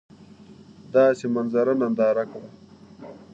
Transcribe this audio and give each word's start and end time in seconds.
داسي 0.93 1.27
منظره 1.35 1.73
ننداره 1.81 2.23
کړه! 2.31 2.49